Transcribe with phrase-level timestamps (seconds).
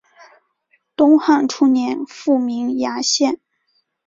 [0.95, 3.39] 东汉初年复名衙县。